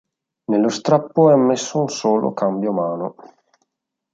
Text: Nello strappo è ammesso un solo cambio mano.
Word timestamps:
Nello 0.45 0.69
strappo 0.69 1.29
è 1.29 1.33
ammesso 1.33 1.79
un 1.79 1.87
solo 1.87 2.33
cambio 2.33 2.71
mano. 2.71 3.15